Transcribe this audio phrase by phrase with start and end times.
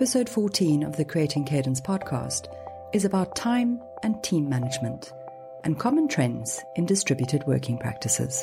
[0.00, 2.46] Episode 14 of the Creating Cadence podcast
[2.94, 5.12] is about time and team management
[5.62, 8.42] and common trends in distributed working practices.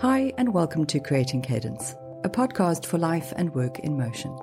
[0.00, 4.36] Hi, and welcome to Creating Cadence, a podcast for life and work in motion.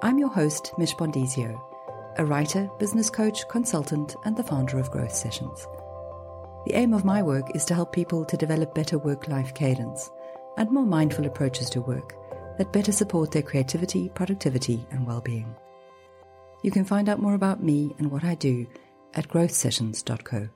[0.00, 1.60] I'm your host, Mish Bondizio,
[2.16, 5.66] a writer, business coach, consultant, and the founder of Growth Sessions.
[6.64, 10.10] The aim of my work is to help people to develop better work life cadence
[10.60, 12.14] and more mindful approaches to work
[12.58, 15.56] that better support their creativity, productivity, and well being.
[16.62, 18.66] You can find out more about me and what I do
[19.14, 20.50] at growthsessions.co.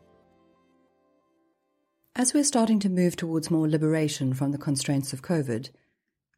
[2.15, 5.71] As we're starting to move towards more liberation from the constraints of COVID,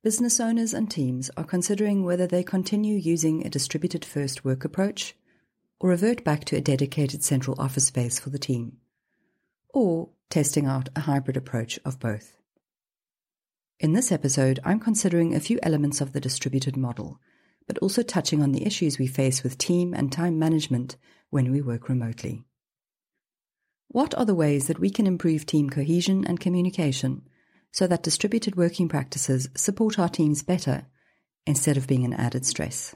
[0.05, 5.17] business owners and teams are considering whether they continue using a distributed first work approach
[5.81, 8.77] or revert back to a dedicated central office space for the team,
[9.75, 12.36] or testing out a hybrid approach of both.
[13.79, 17.21] In this episode, I'm considering a few elements of the distributed model,
[17.67, 20.97] but also touching on the issues we face with team and time management
[21.29, 22.47] when we work remotely.
[23.89, 27.29] What are the ways that we can improve team cohesion and communication
[27.71, 30.87] so that distributed working practices support our teams better
[31.47, 32.95] instead of being an added stress?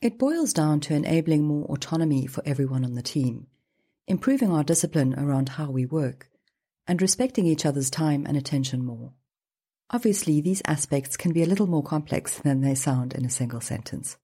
[0.00, 3.46] It boils down to enabling more autonomy for everyone on the team,
[4.08, 6.28] improving our discipline around how we work,
[6.88, 9.12] and respecting each other's time and attention more.
[9.90, 13.60] Obviously, these aspects can be a little more complex than they sound in a single
[13.60, 14.16] sentence.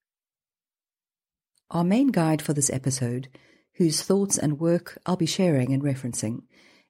[1.71, 3.29] Our main guide for this episode,
[3.75, 6.43] whose thoughts and work I'll be sharing and referencing,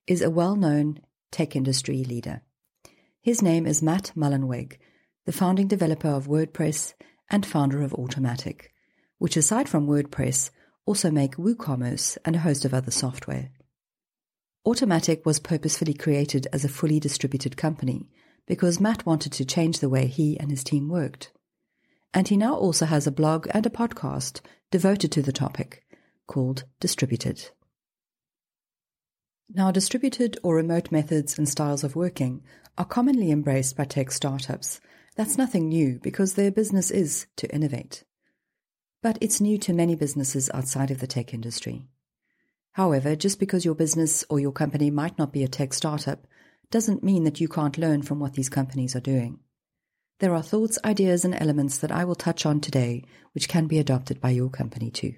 [0.06, 1.00] is a well-known
[1.30, 2.42] tech industry leader.
[3.20, 4.76] His name is Matt Mullenweg,
[5.24, 6.94] the founding developer of WordPress
[7.30, 8.66] and founder of Automattic,
[9.18, 10.50] which aside from WordPress
[10.84, 13.50] also make WooCommerce and a host of other software.
[14.66, 18.08] Automattic was purposefully created as a fully distributed company
[18.46, 21.32] because Matt wanted to change the way he and his team worked.
[22.14, 24.40] And he now also has a blog and a podcast
[24.70, 25.84] devoted to the topic
[26.26, 27.50] called Distributed.
[29.52, 32.42] Now, distributed or remote methods and styles of working
[32.78, 34.80] are commonly embraced by tech startups.
[35.16, 38.04] That's nothing new because their business is to innovate.
[39.02, 41.88] But it's new to many businesses outside of the tech industry.
[42.74, 46.26] However, just because your business or your company might not be a tech startup
[46.70, 49.38] doesn't mean that you can't learn from what these companies are doing.
[50.18, 53.78] There are thoughts, ideas, and elements that I will touch on today which can be
[53.78, 55.14] adopted by your company too.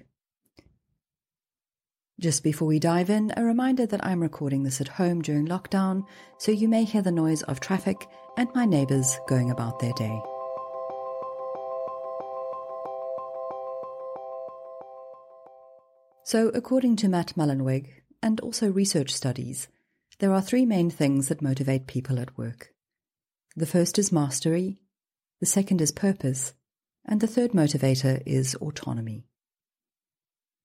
[2.19, 6.03] Just before we dive in, a reminder that I'm recording this at home during lockdown,
[6.37, 8.07] so you may hear the noise of traffic
[8.37, 10.19] and my neighbors going about their day.
[16.27, 17.87] So, according to Matt Mullenweg,
[18.21, 19.69] and also research studies,
[20.19, 22.73] there are three main things that motivate people at work.
[23.55, 24.77] The first is mastery,
[25.39, 26.51] the second is purpose,
[27.05, 29.23] and the third motivator is autonomy.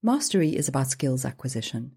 [0.03, 1.93] Mastery is about skills acquisition.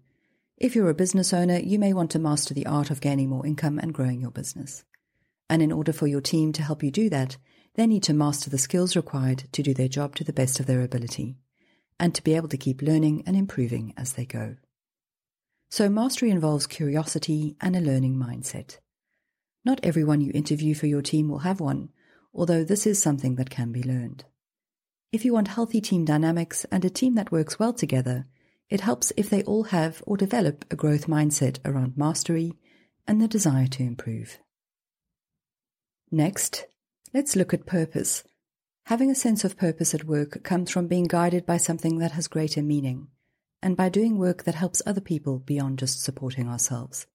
[0.56, 3.44] If you're a business owner, you may want to master the art of gaining more
[3.44, 4.84] income and growing your business.
[5.50, 7.36] And in order for your team to help you do that,
[7.74, 10.66] they need to master the skills required to do their job to the best of
[10.66, 11.34] their ability
[11.98, 14.56] and to be able to keep learning and improving as they go.
[15.70, 18.78] So, mastery involves curiosity and a learning mindset.
[19.64, 21.88] Not everyone you interview for your team will have one,
[22.32, 24.24] although this is something that can be learned.
[25.12, 28.26] If you want healthy team dynamics and a team that works well together,
[28.68, 32.52] it helps if they all have or develop a growth mindset around mastery
[33.06, 34.38] and the desire to improve.
[36.10, 36.66] Next,
[37.14, 38.24] let's look at purpose
[38.86, 42.28] Having a sense of purpose at work comes from being guided by something that has
[42.28, 43.08] greater meaning,
[43.60, 47.08] and by doing work that helps other people beyond just supporting ourselves.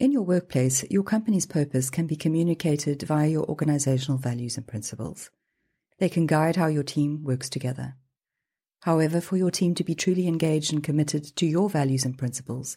[0.00, 5.30] In your workplace, your company's purpose can be communicated via your organizational values and principles.
[5.98, 7.94] They can guide how your team works together.
[8.80, 12.76] However, for your team to be truly engaged and committed to your values and principles,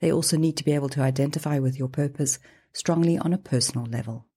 [0.00, 2.38] they also need to be able to identify with your purpose
[2.72, 4.28] strongly on a personal level.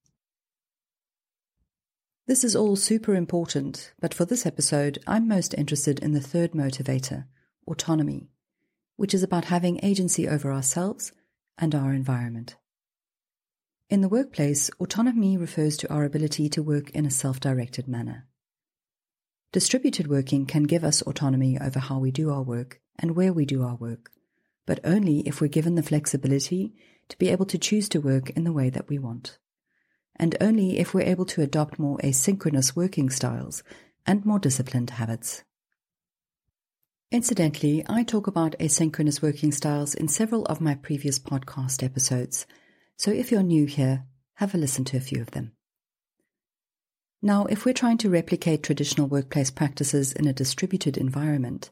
[2.27, 6.51] This is all super important, but for this episode, I'm most interested in the third
[6.51, 7.23] motivator,
[7.65, 8.27] autonomy,
[8.97, 11.13] which is about having agency over ourselves
[11.57, 12.57] and our environment.
[13.89, 18.27] In the workplace, autonomy refers to our ability to work in a self directed manner.
[19.53, 23.45] Distributed working can give us autonomy over how we do our work and where we
[23.45, 24.11] do our work,
[24.65, 26.73] but only if we're given the flexibility
[27.07, 29.37] to be able to choose to work in the way that we want
[30.17, 33.63] and only if we're able to adopt more asynchronous working styles
[34.05, 35.43] and more disciplined habits.
[37.11, 42.45] Incidentally, I talk about asynchronous working styles in several of my previous podcast episodes,
[42.97, 44.05] so if you're new here,
[44.37, 45.53] Have a listen to a few of them.
[47.23, 51.71] Now, if we're trying to replicate traditional workplace practices in a distributed environment,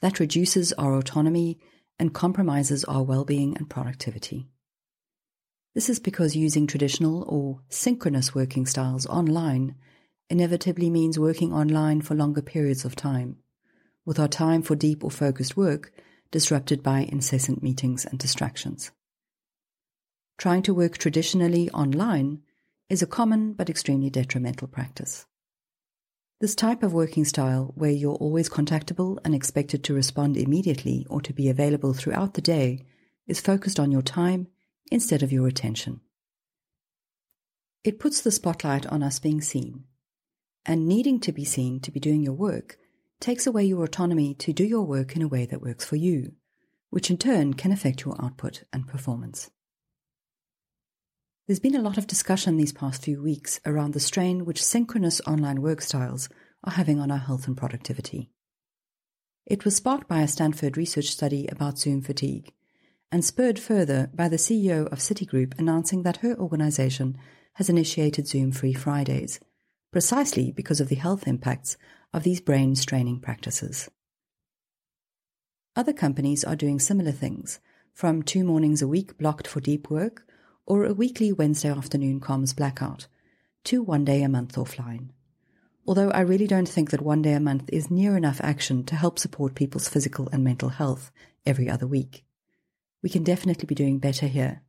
[0.00, 1.58] that reduces our autonomy
[1.98, 4.46] and compromises our well-being and productivity.
[5.74, 9.74] This is because using traditional or synchronous working styles online
[10.30, 13.38] inevitably means working online for longer periods of time,
[14.04, 15.92] with our time for deep or focused work
[16.30, 18.92] disrupted by incessant meetings and distractions.
[20.38, 22.42] Trying to work traditionally online
[22.88, 25.26] is a common but extremely detrimental practice.
[26.40, 31.20] This type of working style, where you're always contactable and expected to respond immediately or
[31.22, 32.84] to be available throughout the day,
[33.26, 34.48] is focused on your time
[34.90, 36.00] instead of your attention.
[37.82, 39.84] It puts the spotlight on us being seen,
[40.64, 42.78] and needing to be seen to be doing your work
[43.20, 46.32] takes away your autonomy to do your work in a way that works for you,
[46.90, 49.50] which in turn can affect your output and performance.
[51.46, 55.20] There's been a lot of discussion these past few weeks around the strain which synchronous
[55.26, 56.30] online work styles
[56.64, 58.30] are having on our health and productivity.
[59.44, 62.54] It was sparked by a Stanford research study about Zoom fatigue
[63.14, 67.16] and spurred further by the CEO of Citigroup announcing that her organization
[67.52, 69.38] has initiated Zoom Free Fridays,
[69.92, 71.76] precisely because of the health impacts
[72.12, 73.88] of these brain straining practices.
[75.76, 77.60] Other companies are doing similar things,
[77.92, 80.26] from two mornings a week blocked for deep work
[80.66, 83.06] or a weekly Wednesday afternoon comms blackout,
[83.62, 85.10] to one day a month offline.
[85.86, 88.96] Although I really don't think that one day a month is near enough action to
[88.96, 91.12] help support people's physical and mental health
[91.46, 92.23] every other week.
[93.04, 94.62] We can definitely be doing better here.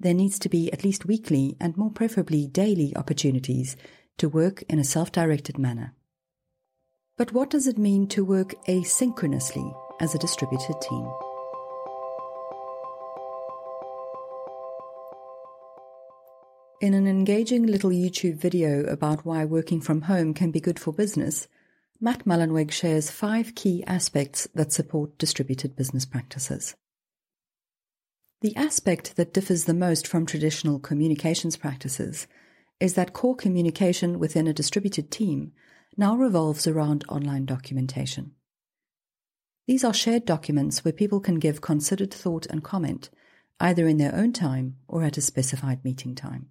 [0.00, 3.76] There needs to be at least weekly and more preferably daily opportunities
[4.18, 5.94] to work in a self-directed manner.
[7.16, 11.08] But what does it mean to work asynchronously as a distributed team?
[16.80, 20.92] In an engaging little YouTube video about why working from home can be good for
[20.92, 21.46] business,
[22.00, 26.74] Matt Mullenweg shares five key aspects that support distributed business practices.
[28.40, 32.26] The aspect that differs the most from traditional communications practices
[32.78, 35.52] is that core communication within a distributed team
[35.98, 38.32] now revolves around online documentation.
[39.66, 43.10] These are shared documents where people can give considered thought and comment,
[43.60, 46.48] either in their own time or at a specified meeting time.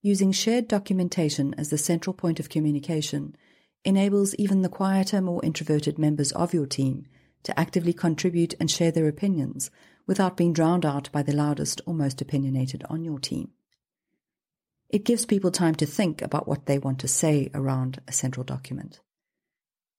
[0.00, 3.36] Using shared documentation as the central point of communication
[3.84, 7.06] enables even the quieter, more introverted members of your team
[7.42, 9.70] to actively contribute and share their opinions
[10.10, 13.48] without being drowned out by the loudest or most opinionated on your team.
[14.88, 18.42] It gives people time to think about what they want to say around a central
[18.42, 18.98] document.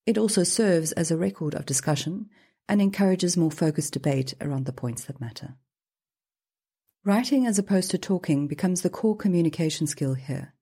[0.06, 2.30] It also serves as a record of discussion
[2.68, 5.56] and encourages more focused debate around the points that matter.
[7.06, 10.54] Writing as opposed to talking becomes the core communication skill here.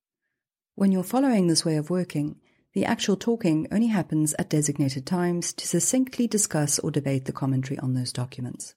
[0.76, 2.36] When you're following this way of working,
[2.74, 7.80] the actual talking only happens at designated times to succinctly discuss or debate the commentary
[7.80, 8.76] on those documents.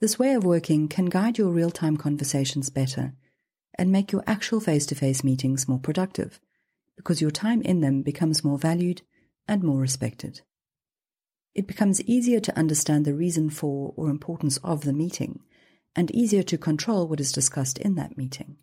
[0.00, 3.12] This way of working can guide your real time conversations better
[3.74, 6.40] and make your actual face to face meetings more productive
[6.96, 9.02] because your time in them becomes more valued
[9.46, 10.40] and more respected.
[11.54, 15.40] It becomes easier to understand the reason for or importance of the meeting
[15.94, 18.56] and easier to control what is discussed in that meeting.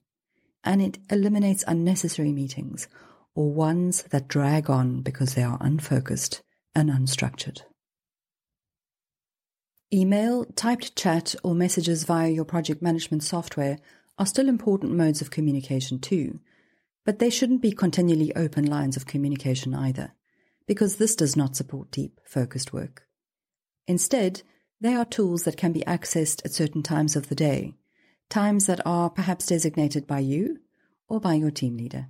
[0.64, 2.88] And it eliminates unnecessary meetings
[3.36, 6.42] or ones that drag on because they are unfocused
[6.74, 7.62] and unstructured.
[9.94, 13.78] Email, typed chat, or messages via your project management software
[14.18, 16.40] are still important modes of communication too,
[17.06, 20.12] but they shouldn't be continually open lines of communication either,
[20.66, 23.08] because this does not support deep, focused work.
[23.88, 24.42] Instead,
[24.82, 27.74] they are tools that can be accessed at certain times of the day,
[28.30, 30.60] times that are perhaps designated by you
[31.08, 32.10] or by your team leader.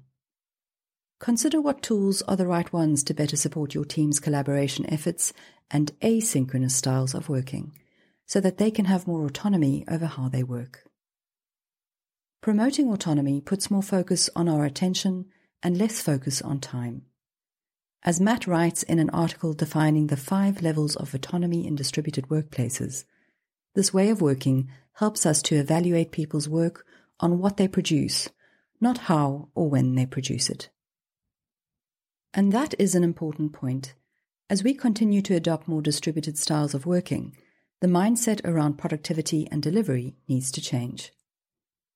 [1.20, 5.34] Consider what tools are the right ones to better support your team's collaboration efforts
[5.72, 7.74] and asynchronous styles of working,
[8.26, 10.84] so that they can have more autonomy over how they work.
[12.42, 15.26] Promoting autonomy puts more focus on our attention
[15.64, 17.02] and less focus on time.
[18.04, 23.06] As Matt writes in an article defining the five levels of autonomy in distributed workplaces,
[23.74, 26.86] this way of working helps us to evaluate people's work
[27.20, 28.30] on what they produce,
[28.80, 30.70] not how or when they produce it.
[32.38, 33.96] And that is an important point.
[34.48, 37.36] As we continue to adopt more distributed styles of working,
[37.82, 41.12] the mindset around productivity and delivery needs to change.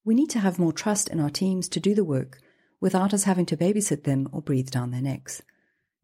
[0.04, 2.40] We need to have more trust in our teams to do the work
[2.80, 5.44] without us having to babysit them or breathe down their necks.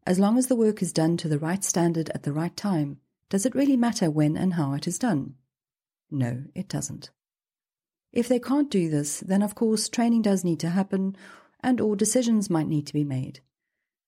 [0.06, 2.98] As long as the work is done to the right standard at the right time,
[3.30, 5.34] does it really matter when and how it is done?
[6.12, 7.10] No, it doesn't.
[8.12, 11.16] If they can't do this, then of course training does need to happen
[11.60, 13.40] and or decisions might need to be made.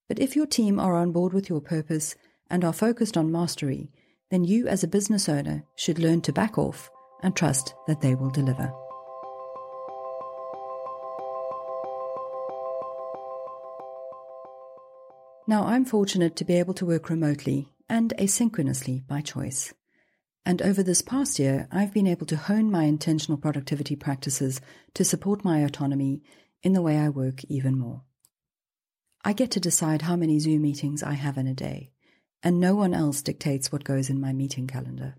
[0.07, 2.15] But if your team are on board with your purpose
[2.49, 3.91] and are focused on mastery,
[4.29, 6.89] then you as a business owner should learn to back off
[7.23, 8.73] and trust that they will deliver.
[15.47, 19.73] Now, I'm fortunate to be able to work remotely and asynchronously by choice.
[20.45, 24.61] And over this past year, I've been able to hone my intentional productivity practices
[24.93, 26.21] to support my autonomy
[26.63, 28.03] in the way I work even more.
[29.23, 31.91] I get to decide how many Zoom meetings I have in a day,
[32.41, 35.15] and no one else dictates what goes in my meeting calendar.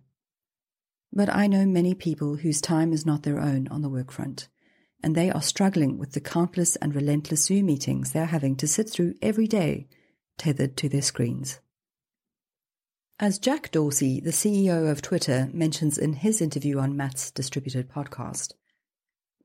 [1.12, 4.48] But I know many people whose time is not their own on the work front,
[5.02, 8.88] and they are struggling with the countless and relentless Zoom meetings they're having to sit
[8.90, 9.86] through every day,
[10.36, 11.60] tethered to their screens.
[13.20, 18.54] As Jack Dorsey, the CEO of Twitter, mentions in his interview on Matt's distributed podcast,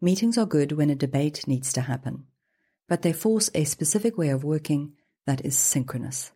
[0.01, 2.25] meetings are good when a debate needs to happen,
[2.87, 4.93] but they force a specific way of working
[5.25, 6.31] that is synchronous.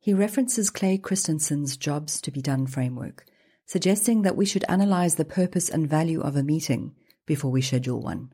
[0.00, 3.24] He references Clay Christensen's Jobs to be Done framework,
[3.66, 6.94] suggesting that we should analyze the purpose and value of a meeting
[7.26, 8.32] before we schedule one.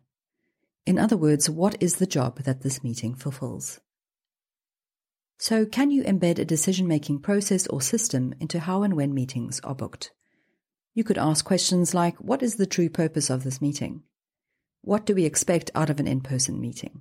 [0.86, 3.80] In other words, what is the job that this meeting fulfills?
[5.38, 9.60] So, can you embed a decision making process or system into how and when meetings
[9.64, 10.12] are booked?
[10.94, 14.04] You could ask questions like What is the true purpose of this meeting?
[14.84, 17.00] What do we expect out of an in person meeting?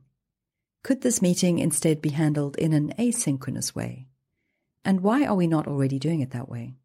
[0.84, 4.08] Could this meeting instead be handled in an asynchronous way?
[4.86, 6.76] And why are we not already doing it that way?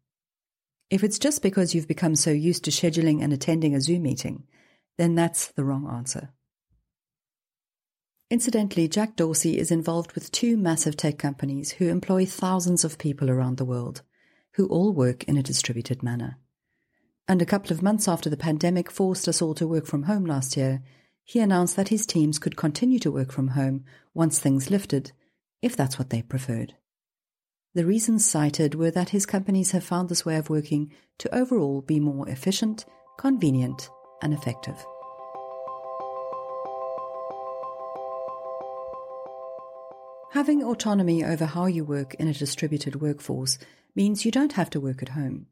[0.89, 4.43] If it's just because you've become so used to scheduling and attending a Zoom meeting,
[4.97, 6.31] then that's the wrong answer.
[8.29, 13.29] Incidentally, Jack Dorsey is involved with two massive tech companies who employ thousands of people
[13.29, 14.01] around the world,
[14.55, 16.39] who all work in a distributed manner.
[17.29, 20.25] And a couple of months after the pandemic forced us all to work from home
[20.25, 20.81] last year,
[21.23, 25.11] he announced that his teams could continue to work from home once things lifted,
[25.61, 26.73] if that's what they preferred.
[27.75, 31.81] The reasons cited were that his companies have found this way of working to overall
[31.81, 32.83] be more efficient,
[33.19, 33.91] convenient,
[34.23, 34.83] and effective.
[40.31, 43.59] Having autonomy over how you work in a distributed workforce
[43.93, 45.45] means you don't have to work at home.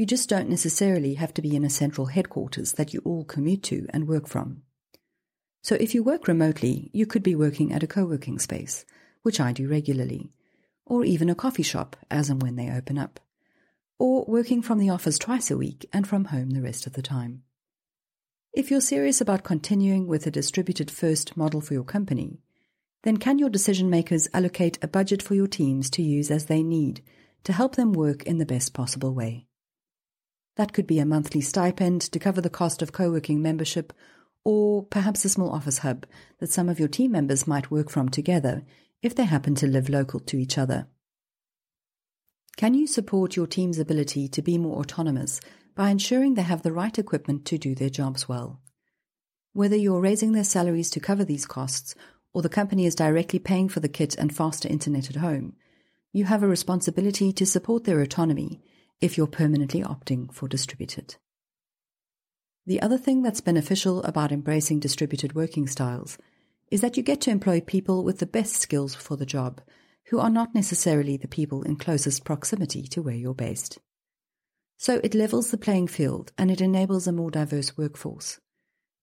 [0.00, 3.62] You just don't necessarily have to be in a central headquarters that you all commute
[3.64, 4.62] to and work from.
[5.62, 8.86] So if you work remotely, you could be working at a co-working space,
[9.24, 10.32] which I do regularly,
[10.86, 13.20] or even a coffee shop as and when they open up,
[13.98, 17.02] or working from the office twice a week and from home the rest of the
[17.02, 17.42] time.
[18.54, 22.40] If you're serious about continuing with a distributed first model for your company,
[23.02, 26.62] then can your decision makers allocate a budget for your teams to use as they
[26.62, 27.02] need
[27.44, 29.46] to help them work in the best possible way?
[30.60, 33.94] That could be a monthly stipend to cover the cost of co-working membership
[34.44, 36.04] or perhaps a small office hub
[36.38, 38.62] that some of your team members might work from together
[39.00, 40.86] if they happen to live local to each other.
[42.58, 45.40] Can you support your team's ability to be more autonomous
[45.74, 48.60] by ensuring they have the right equipment to do their jobs well?
[49.54, 51.94] Whether you're raising their salaries to cover these costs
[52.34, 55.54] or the company is directly paying for the kit and faster internet at home,
[56.12, 58.60] you have a responsibility to support their autonomy
[59.00, 61.16] if you're permanently opting for distributed.
[62.66, 66.18] The other thing that's beneficial about embracing distributed working styles
[66.70, 69.60] is that you get to employ people with the best skills for the job
[70.10, 73.78] who are not necessarily the people in closest proximity to where you're based.
[74.76, 78.40] So it levels the playing field and it enables a more diverse workforce.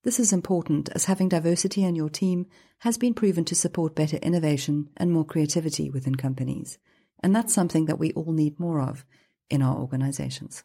[0.04, 2.46] This is important as having diversity in your team
[2.80, 6.77] has been proven to support better innovation and more creativity within companies.
[7.22, 9.06] And that's something that we all need more of
[9.50, 10.63] in our organizations.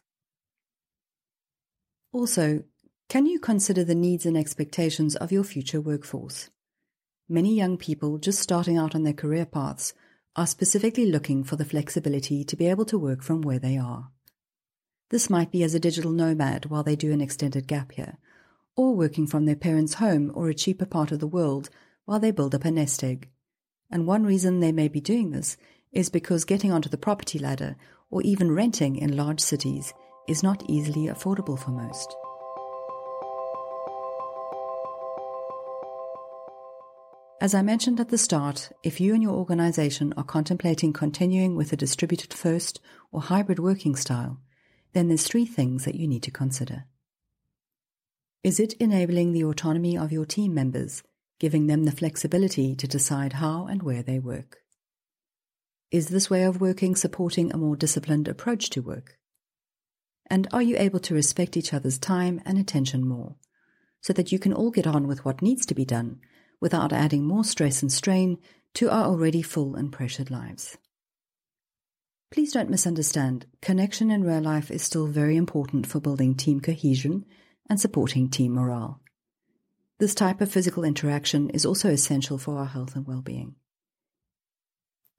[2.11, 2.63] Also,
[3.09, 6.49] can you consider the needs and expectations of your future workforce?
[7.29, 9.93] Many young people just starting out on their career paths
[10.35, 14.09] are specifically looking for the flexibility to be able to work from where they are.
[15.09, 18.17] This might be as a digital nomad while they do an extended gap year,
[18.75, 21.69] or working from their parents' home or a cheaper part of the world
[22.05, 23.29] while they build up a nest egg.
[23.91, 25.55] And one reason they may be doing this
[25.91, 27.75] is because getting onto the property ladder
[28.13, 29.91] or even renting in large cities
[30.27, 32.15] is not easily affordable for most.
[37.41, 41.73] As I mentioned at the start, if you and your organization are contemplating continuing with
[41.73, 42.79] a distributed first
[43.11, 44.39] or hybrid working style,
[44.93, 46.85] then there's three things that you need to consider.
[48.43, 51.01] Is it enabling the autonomy of your team members,
[51.39, 54.62] giving them the flexibility to decide how and where they work?
[55.93, 59.17] Is this way of working supporting a more disciplined approach to work?
[60.29, 63.37] And are you able to respect each other's time and attention more?
[64.03, 66.19] so that you can all get on with what needs to be done
[66.59, 68.37] without adding more stress and strain
[68.73, 70.77] to our already full and pressured lives.
[72.29, 77.25] Please don't misunderstand, connection in real life is still very important for building team cohesion
[77.69, 78.99] and supporting team morale.
[79.99, 83.55] This type of physical interaction is also essential for our health and well-being.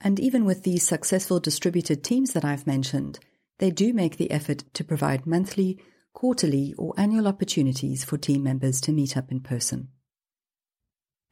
[0.00, 3.18] And even with these successful distributed teams that I've mentioned,
[3.58, 5.78] they do make the effort to provide monthly,
[6.12, 9.88] quarterly, or annual opportunities for team members to meet up in person.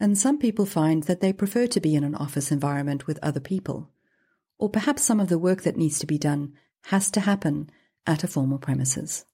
[0.00, 3.40] And some people find that they prefer to be in an office environment with other
[3.40, 3.92] people
[4.62, 6.52] or perhaps some of the work that needs to be done
[6.84, 7.68] has to happen
[8.06, 9.24] at a formal premises.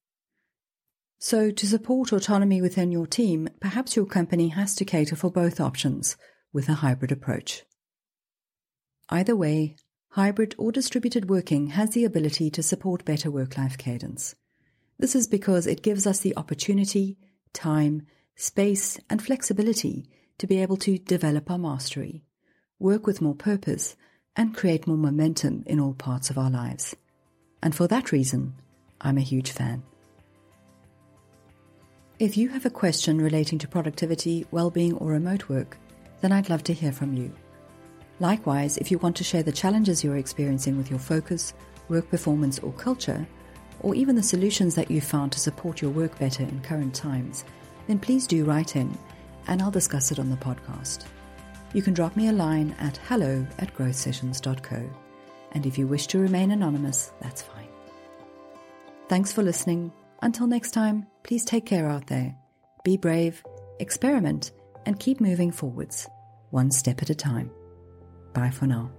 [1.19, 5.61] So, to support autonomy within your team, perhaps your company has to cater for both
[5.61, 6.17] options
[6.51, 7.65] with a hybrid approach.
[9.11, 9.75] Either way,
[10.11, 14.35] hybrid or distributed working has the ability to support better work life cadence.
[14.99, 17.17] This is because it gives us the opportunity,
[17.53, 22.23] time, space, and flexibility to be able to develop our mastery,
[22.79, 23.97] work with more purpose,
[24.37, 26.95] and create more momentum in all parts of our lives.
[27.63, 28.55] And for that reason,
[29.01, 29.83] I'm a huge fan.
[32.19, 35.79] If you have a question relating to productivity, well-being or remote work,
[36.21, 37.33] then I'd love to hear from you.
[38.21, 41.55] Likewise, if you want to share the challenges you're experiencing with your focus,
[41.89, 43.27] work performance or culture,
[43.81, 47.45] or even the solutions that you've found to support your work better in current times,
[47.87, 48.97] then please do write in
[49.47, 51.05] and I'll discuss it on the podcast
[51.73, 54.91] you can drop me a line at hello at growthsessions.co.
[55.53, 57.69] And if you wish to remain anonymous, that's fine.
[59.09, 59.93] Thanks for listening.
[60.23, 62.35] Until next time, please take care out there.
[62.85, 63.43] Be brave,
[63.81, 64.53] experiment,
[64.87, 66.09] and keep moving forwards,
[66.51, 67.51] one step at a time.
[68.33, 68.98] Bye for now.